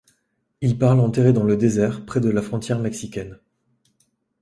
Il 0.61 0.79
part 0.79 0.95
l'enterrer 0.95 1.31
dans 1.31 1.43
le 1.43 1.55
désert, 1.55 2.07
près 2.07 2.19
de 2.19 2.29
la 2.31 2.41
frontière 2.41 2.79
mexicaine. 2.79 3.37